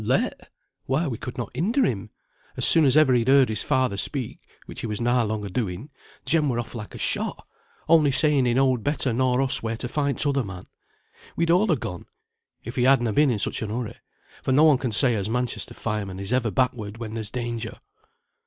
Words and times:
"Let! 0.03 0.49
why 0.87 1.05
we 1.07 1.19
could 1.19 1.37
not 1.37 1.51
hinder 1.55 1.83
him. 1.85 2.09
As 2.57 2.65
soon 2.65 2.85
as 2.85 2.97
ever 2.97 3.13
he'd 3.13 3.27
heard 3.27 3.49
his 3.49 3.61
father 3.61 3.97
speak 3.97 4.39
(which 4.65 4.81
he 4.81 4.87
was 4.87 4.99
na 4.99 5.21
long 5.21 5.45
a 5.45 5.47
doing), 5.47 5.91
Jem 6.25 6.49
were 6.49 6.59
off 6.59 6.73
like 6.73 6.95
a 6.95 6.97
shot; 6.97 7.47
only 7.87 8.09
saying 8.11 8.45
he 8.45 8.55
knowed 8.55 8.83
better 8.83 9.13
nor 9.13 9.43
us 9.43 9.61
where 9.61 9.77
to 9.77 9.87
find 9.87 10.19
t'other 10.19 10.43
man. 10.43 10.65
We'd 11.35 11.51
all 11.51 11.67
ha' 11.67 11.77
gone, 11.77 12.07
if 12.63 12.77
he 12.77 12.83
had 12.85 12.99
na 12.99 13.11
been 13.11 13.29
in 13.29 13.37
such 13.37 13.61
a 13.61 13.67
hurry, 13.67 13.97
for 14.41 14.51
no 14.51 14.63
one 14.63 14.79
can 14.79 14.91
say 14.91 15.13
as 15.13 15.29
Manchester 15.29 15.75
firemen 15.75 16.19
is 16.19 16.33
ever 16.33 16.49
backward 16.49 16.97
when 16.97 17.13
there's 17.13 17.29
danger." 17.29 17.77